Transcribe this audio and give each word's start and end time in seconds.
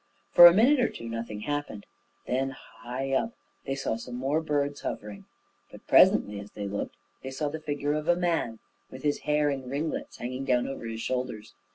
For 0.31 0.47
a 0.47 0.51
minute 0.55 0.79
or 0.79 0.89
two 0.89 1.07
nothing 1.07 1.41
happened, 1.41 1.85
and 2.25 2.35
then, 2.49 2.55
high 2.79 3.11
up, 3.13 3.33
they 3.65 3.75
saw 3.75 3.97
some 3.97 4.15
more 4.15 4.41
birds 4.41 4.81
hovering; 4.81 5.25
but 5.69 5.85
presently, 5.85 6.39
as 6.39 6.49
they 6.49 6.67
looked, 6.67 6.95
they 7.21 7.29
saw 7.29 7.49
the 7.49 7.59
figure 7.59 7.93
of 7.93 8.07
a 8.07 8.15
man, 8.15 8.57
with 8.89 9.03
his 9.03 9.19
hair 9.29 9.51
in 9.51 9.69
ringlets 9.69 10.17
hanging 10.17 10.43
down 10.43 10.67
over 10.67 10.85
his 10.85 11.01
shoulders. 11.01 11.53